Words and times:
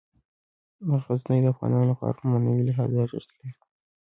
غزني 1.03 1.39
د 1.41 1.45
افغانانو 1.53 1.89
لپاره 1.91 2.13
په 2.17 2.23
معنوي 2.29 2.63
لحاظ 2.65 2.89
ارزښت 3.03 3.29
لري. 3.37 3.51